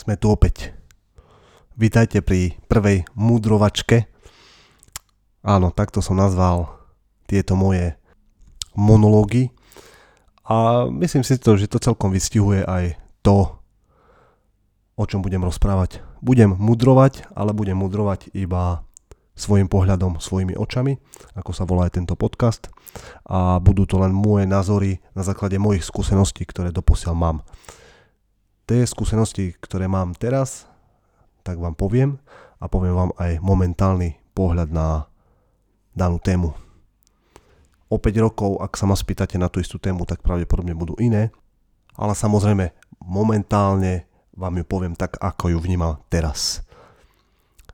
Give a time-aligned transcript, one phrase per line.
[0.00, 0.72] Sme tu opäť.
[1.76, 4.08] Vítajte pri prvej mudrovačke.
[5.44, 6.72] Áno, takto som nazval
[7.28, 8.00] tieto moje
[8.72, 9.52] monológy.
[10.48, 13.60] A myslím si to, že to celkom vystihuje aj to,
[14.96, 16.00] o čom budem rozprávať.
[16.24, 18.88] Budem mudrovať, ale budem mudrovať iba
[19.36, 20.96] svojim pohľadom, svojimi očami,
[21.36, 22.72] ako sa volá aj tento podcast.
[23.28, 27.38] A budú to len moje názory na základe mojich skúseností, ktoré doposiaľ mám.
[28.70, 30.70] Tie skúsenosti, ktoré mám teraz,
[31.42, 32.22] tak vám poviem
[32.62, 35.10] a poviem vám aj momentálny pohľad na
[35.90, 36.54] danú tému.
[37.90, 41.34] O 5 rokov, ak sa ma spýtate na tú istú tému, tak pravdepodobne budú iné,
[41.98, 42.70] ale samozrejme
[43.02, 44.06] momentálne
[44.38, 46.62] vám ju poviem tak, ako ju vnímam teraz.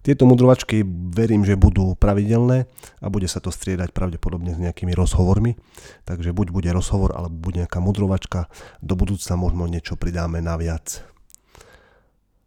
[0.06, 2.70] Tieto mudrovačky verím, že budú pravidelné
[3.02, 5.58] a bude sa to striedať pravdepodobne s nejakými rozhovormi.
[6.06, 8.46] Takže buď bude rozhovor, alebo bude nejaká mudrovačka.
[8.78, 11.02] Do budúcna možno niečo pridáme naviac.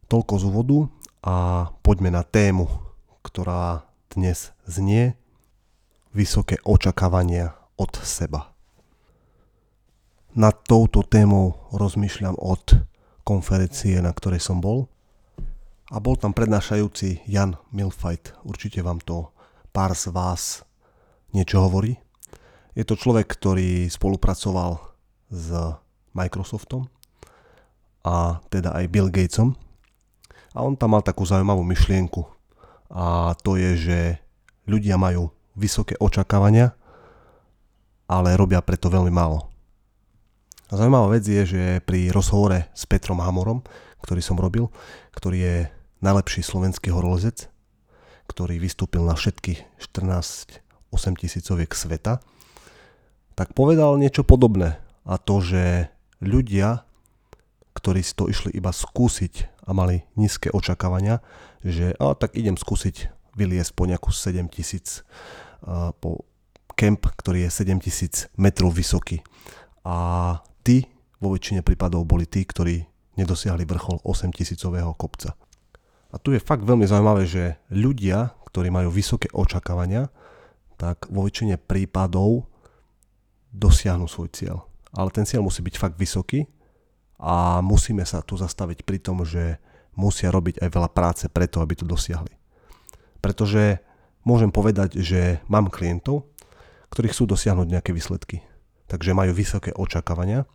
[0.07, 0.77] Toľko z úvodu
[1.19, 2.71] a poďme na tému,
[3.27, 5.19] ktorá dnes znie
[6.15, 8.55] vysoké očakávania od seba.
[10.31, 12.87] Nad touto témou rozmýšľam od
[13.27, 14.87] konferencie, na ktorej som bol
[15.89, 18.37] a bol tam prednášajúci Jan Milfajt.
[18.45, 19.33] Určite vám to
[19.73, 20.61] pár z vás
[21.33, 21.97] niečo hovorí.
[22.77, 24.77] Je to človek, ktorý spolupracoval
[25.33, 25.49] s
[26.13, 26.85] Microsoftom
[28.05, 29.57] a teda aj Bill Gatesom.
[30.53, 32.21] A on tam mal takú zaujímavú myšlienku.
[32.89, 33.99] A to je, že
[34.69, 36.73] ľudia majú vysoké očakávania,
[38.09, 39.49] ale robia preto veľmi málo.
[40.69, 43.65] A zaujímavá vec je, že pri rozhovore s Petrom Hamorom,
[44.05, 44.69] ktorý som robil,
[45.17, 45.55] ktorý je
[45.99, 47.51] najlepší slovenský horolezec,
[48.29, 52.17] ktorý vystúpil na všetky 14 8 tisícoviek sveta,
[53.37, 54.81] tak povedal niečo podobné.
[55.05, 55.89] A to, že
[56.19, 56.83] ľudia,
[57.77, 61.21] ktorí si to išli iba skúsiť a mali nízke očakávania,
[61.61, 65.05] že a, tak idem skúsiť vyliesť po nejakú 7 tisíc,
[66.01, 66.25] po
[66.75, 69.21] kemp, ktorý je 7 tisíc metrov vysoký.
[69.85, 70.89] A tí
[71.21, 72.83] vo väčšine prípadov boli tí, ktorí
[73.15, 75.37] nedosiahli vrchol 8 tisícového kopca.
[76.09, 80.09] A tu je fakt veľmi zaujímavé, že ľudia, ktorí majú vysoké očakávania,
[80.79, 82.49] tak vo väčšine prípadov
[83.53, 84.57] dosiahnu svoj cieľ.
[84.89, 86.49] Ale ten cieľ musí byť fakt vysoký
[87.21, 89.61] a musíme sa tu zastaviť pri tom, že
[89.93, 92.33] musia robiť aj veľa práce preto, aby to dosiahli.
[93.21, 93.83] Pretože
[94.25, 96.25] môžem povedať, že mám klientov,
[96.89, 98.41] ktorí chcú dosiahnuť nejaké výsledky.
[98.89, 100.49] Takže majú vysoké očakávania,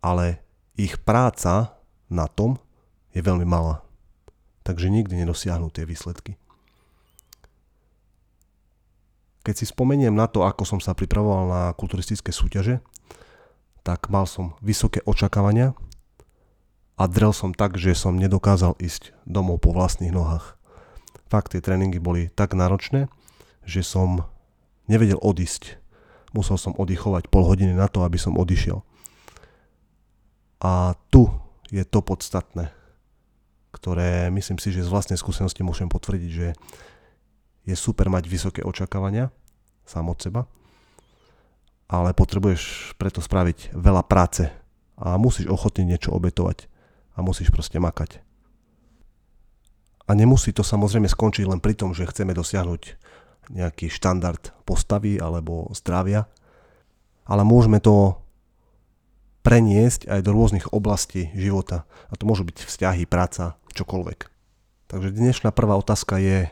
[0.00, 0.40] ale
[0.80, 1.76] ich práca
[2.08, 2.56] na tom
[3.12, 3.85] je veľmi malá
[4.66, 6.34] takže nikdy nedosiahnu tie výsledky.
[9.46, 12.82] Keď si spomeniem na to, ako som sa pripravoval na kulturistické súťaže,
[13.86, 15.78] tak mal som vysoké očakávania
[16.98, 20.58] a drel som tak, že som nedokázal ísť domov po vlastných nohách.
[21.30, 23.06] Fakt, tie tréningy boli tak náročné,
[23.62, 24.26] že som
[24.90, 25.78] nevedel odísť.
[26.34, 28.82] Musel som oddychovať pol hodiny na to, aby som odišiel.
[30.58, 31.30] A tu
[31.70, 32.75] je to podstatné
[33.76, 36.56] ktoré myslím si, že z vlastnej skúsenosti môžem potvrdiť, že
[37.68, 39.28] je super mať vysoké očakávania
[39.84, 40.42] sám od seba,
[41.86, 44.48] ale potrebuješ preto spraviť veľa práce
[44.96, 46.66] a musíš ochotne niečo obetovať
[47.14, 48.24] a musíš proste makať.
[50.06, 52.82] A nemusí to samozrejme skončiť len pri tom, že chceme dosiahnuť
[53.50, 56.26] nejaký štandard postavy alebo zdravia,
[57.26, 58.18] ale môžeme to
[59.46, 61.86] preniesť aj do rôznych oblastí života.
[62.10, 64.26] A to môžu byť vzťahy, práca, čokoľvek.
[64.90, 66.50] Takže dnešná prvá otázka je,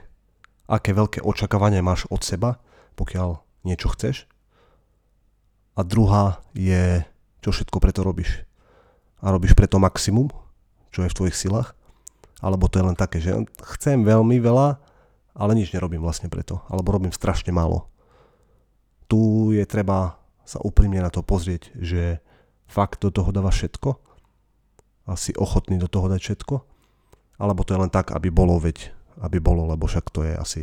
[0.71, 2.63] aké veľké očakávanie máš od seba,
[2.95, 4.31] pokiaľ niečo chceš.
[5.75, 7.03] A druhá je,
[7.43, 8.47] čo všetko preto robíš.
[9.19, 10.31] A robíš preto maximum,
[10.95, 11.75] čo je v tvojich silách.
[12.39, 13.35] Alebo to je len také, že
[13.75, 14.79] chcem veľmi veľa,
[15.35, 16.63] ale nič nerobím vlastne preto.
[16.71, 17.91] Alebo robím strašne málo.
[19.11, 20.15] Tu je treba
[20.47, 22.23] sa úprimne na to pozrieť, že
[22.69, 23.91] fakt do toho dáva všetko?
[25.05, 26.55] A ochotný do toho dať všetko,
[27.37, 28.89] alebo to je len tak, aby bolo, veď,
[29.21, 30.63] aby bolo, lebo však to je asi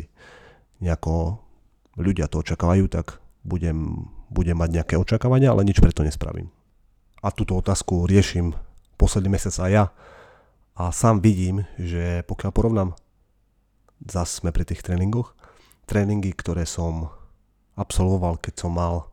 [0.81, 1.37] nejako,
[2.01, 6.49] ľudia to očakávajú, tak budem, budem mať nejaké očakávania, ale nič preto nespravím.
[7.21, 8.57] A túto otázku riešim
[8.97, 9.85] posledný mesiac aj ja.
[10.73, 12.89] A sám vidím, že pokiaľ porovnám,
[14.01, 15.37] zase sme pri tých tréningoch,
[15.85, 17.13] tréningy, ktoré som
[17.77, 19.10] absolvoval, keď som mal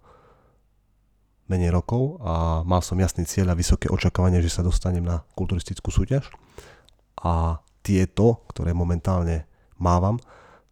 [1.48, 5.88] menej rokov a mal som jasný cieľ a vysoké očakávanie, že sa dostanem na kulturistickú
[5.88, 6.28] súťaž.
[7.18, 9.48] A tieto, ktoré momentálne
[9.80, 10.20] mávam,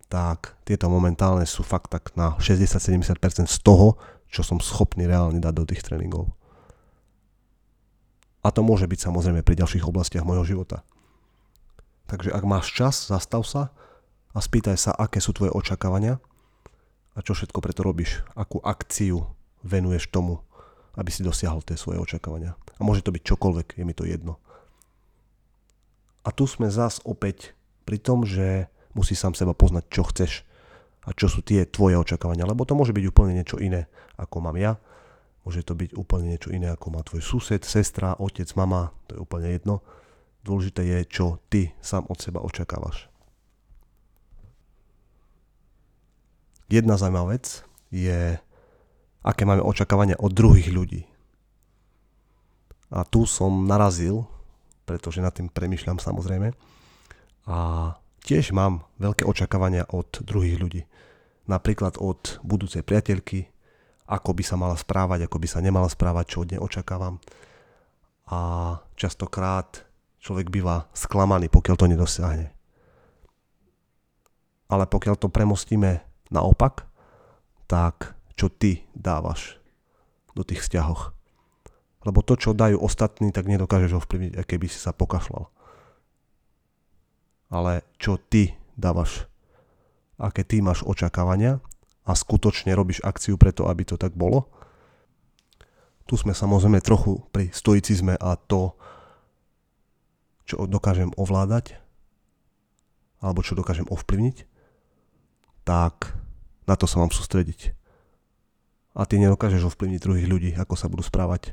[0.06, 3.19] tak tieto momentálne sú fakt tak na 60-70%
[3.49, 3.99] z toho,
[4.31, 6.31] čo som schopný reálne dať do tých tréningov.
[8.46, 10.87] A to môže byť samozrejme pri ďalších oblastiach môjho života.
[12.06, 13.75] Takže ak máš čas, zastav sa
[14.31, 16.23] a spýtaj sa, aké sú tvoje očakávania
[17.17, 19.26] a čo všetko preto robíš, akú akciu
[19.67, 20.46] venuješ tomu,
[20.97, 22.57] aby si dosiahol tie svoje očakávania.
[22.77, 24.41] A môže to byť čokoľvek, je mi to jedno.
[26.27, 27.55] A tu sme zás opäť
[27.87, 28.67] pri tom, že
[28.97, 30.43] musí sám seba poznať, čo chceš
[31.07, 33.87] a čo sú tie tvoje očakávania, lebo to môže byť úplne niečo iné,
[34.19, 34.75] ako mám ja,
[35.47, 39.23] môže to byť úplne niečo iné, ako má tvoj sused, sestra, otec, mama, to je
[39.23, 39.87] úplne jedno.
[40.43, 43.07] Dôležité je, čo ty sám od seba očakávaš.
[46.67, 47.63] Jedna zaujímavá vec
[47.95, 48.43] je,
[49.26, 51.02] aké máme očakávania od druhých ľudí.
[52.94, 54.23] A tu som narazil,
[54.87, 56.55] pretože nad tým premyšľam samozrejme.
[57.50, 57.58] A
[58.23, 60.82] tiež mám veľké očakávania od druhých ľudí.
[61.50, 63.50] Napríklad od budúcej priateľky,
[64.06, 67.19] ako by sa mala správať, ako by sa nemala správať, čo od nej očakávam.
[68.31, 68.38] A
[68.94, 69.82] častokrát
[70.23, 72.46] človek býva sklamaný, pokiaľ to nedosiahne.
[74.67, 76.87] Ale pokiaľ to premostíme naopak,
[77.70, 79.56] tak čo ty dávaš
[80.37, 81.17] do tých vzťahoch.
[82.06, 85.50] Lebo to, čo dajú ostatní, tak nedokážeš ovplyvniť, aké by si sa pokašľal
[87.50, 89.31] ale čo ty dávaš,
[90.19, 91.62] aké ty máš očakávania
[92.06, 94.50] a skutočne robíš akciu preto, aby to tak bolo.
[96.06, 98.79] Tu sme samozrejme trochu pri stoicizme a to,
[100.47, 101.75] čo dokážem ovládať,
[103.19, 104.47] alebo čo dokážem ovplyvniť,
[105.67, 106.15] tak
[106.71, 107.75] na to sa mám sústrediť.
[108.97, 111.53] A ty nedokážeš ovplyvniť druhých ľudí, ako sa budú správať.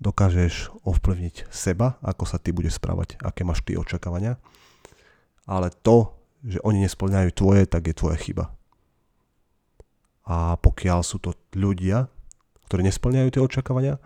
[0.00, 4.36] Dokážeš ovplyvniť seba, ako sa ty budeš správať, aké máš ty očakávania
[5.50, 6.14] ale to,
[6.46, 8.54] že oni nesplňajú tvoje, tak je tvoja chyba.
[10.30, 12.06] A pokiaľ sú to ľudia,
[12.70, 13.98] ktorí nesplňajú tie očakávania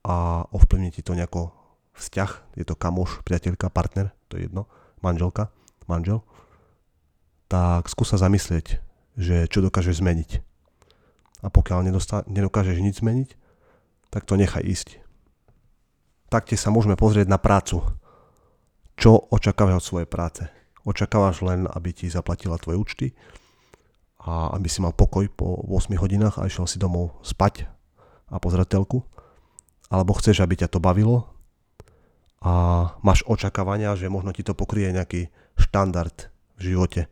[0.00, 1.52] a ovplyvní ti to nejako
[1.92, 4.64] vzťah, je to kamoš, priateľka, partner, to je jedno,
[5.04, 5.52] manželka,
[5.84, 6.24] manžel,
[7.52, 8.80] tak skúsa zamyslieť,
[9.14, 10.30] že čo dokážeš zmeniť.
[11.44, 13.30] A pokiaľ nedosta- nedokážeš nič zmeniť,
[14.10, 15.02] tak to nechaj ísť.
[16.32, 17.84] Taktiež sa môžeme pozrieť na prácu
[18.94, 20.42] čo očakávaš od svojej práce.
[20.86, 23.06] Očakávaš len, aby ti zaplatila tvoje účty
[24.22, 27.68] a aby si mal pokoj po 8 hodinách a išiel si domov spať
[28.30, 29.04] a pozrieť telku.
[29.92, 31.28] Alebo chceš, aby ťa to bavilo
[32.44, 32.52] a
[33.00, 36.28] máš očakávania, že možno ti to pokrie nejaký štandard
[36.60, 37.08] v živote.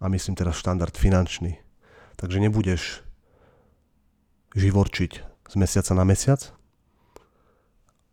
[0.00, 1.60] A myslím teraz štandard finančný.
[2.16, 3.04] Takže nebudeš
[4.56, 5.12] živorčiť
[5.50, 6.52] z mesiaca na mesiac,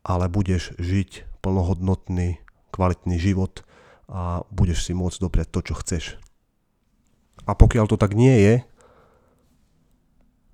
[0.04, 3.64] ale budeš žiť plnohodnotný kvalitný život
[4.08, 6.04] a budeš si môcť dopriať to, čo chceš.
[7.48, 8.56] A pokiaľ to tak nie je,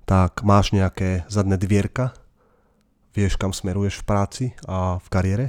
[0.06, 2.14] tak máš nejaké zadné dvierka,
[3.18, 5.48] vieš, kam smeruješ v práci a v kariére.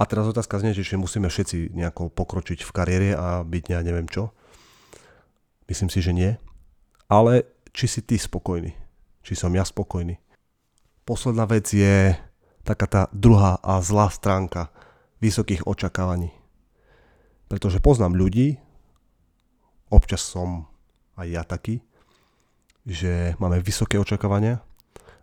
[0.00, 4.08] A teraz otázka znie, že musíme všetci nejako pokročiť v kariére a byť ja neviem
[4.08, 4.32] čo.
[5.68, 6.40] Myslím si, že nie.
[7.04, 7.44] Ale
[7.76, 8.72] či si ty spokojný?
[9.20, 10.16] Či som ja spokojný?
[11.04, 12.16] Posledná vec je
[12.64, 14.72] taká tá druhá a zlá stránka
[15.20, 16.32] vysokých očakávaní.
[17.52, 18.56] Pretože poznám ľudí,
[19.92, 20.64] občas som
[21.20, 21.84] aj ja taký,
[22.88, 24.64] že máme vysoké očakávania,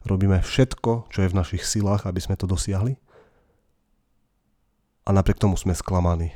[0.06, 2.94] robíme všetko, čo je v našich silách, aby sme to dosiahli
[5.08, 6.36] a napriek tomu sme sklamaní.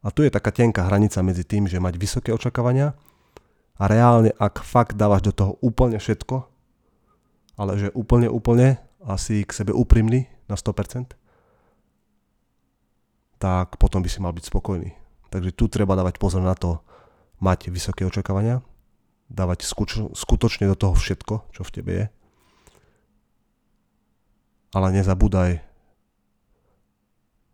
[0.00, 2.96] A tu je taká tenká hranica medzi tým, že mať vysoké očakávania
[3.76, 6.44] a reálne, ak fakt dávaš do toho úplne všetko,
[7.60, 11.12] ale že úplne, úplne asi k sebe úprimný na 100%,
[13.40, 14.96] tak potom by si mal byť spokojný.
[15.28, 16.80] Takže tu treba dávať pozor na to,
[17.44, 18.64] mať vysoké očakávania,
[19.28, 19.68] dávať
[20.16, 22.06] skutočne do toho všetko, čo v tebe je.
[24.72, 25.73] Ale nezabúdaj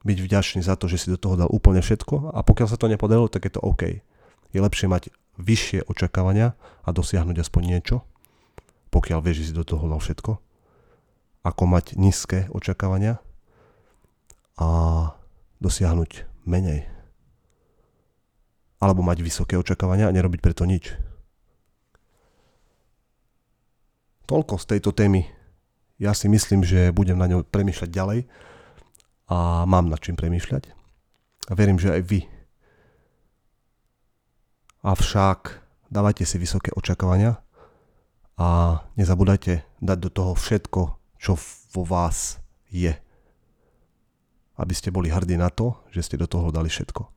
[0.00, 2.88] byť vďačný za to, že si do toho dal úplne všetko a pokiaľ sa to
[2.88, 4.00] nepodarilo, tak je to OK.
[4.50, 7.96] Je lepšie mať vyššie očakávania a dosiahnuť aspoň niečo,
[8.88, 10.40] pokiaľ vieš, že si do toho dal všetko,
[11.44, 13.20] ako mať nízke očakávania
[14.56, 14.68] a
[15.60, 16.88] dosiahnuť menej.
[18.80, 20.96] Alebo mať vysoké očakávania a nerobiť preto nič.
[24.24, 25.28] Toľko z tejto témy.
[26.00, 28.20] Ja si myslím, že budem na ňou premýšľať ďalej
[29.30, 30.74] a mám nad čím premýšľať.
[31.48, 32.20] A verím, že aj vy.
[34.82, 37.38] Avšak dávajte si vysoké očakávania
[38.34, 40.80] a nezabúdajte dať do toho všetko,
[41.20, 41.38] čo
[41.70, 42.90] vo vás je
[44.60, 47.08] aby ste boli hrdí na to, že ste do toho dali všetko.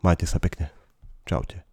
[0.00, 0.72] Majte sa pekne.
[1.28, 1.69] Čaute.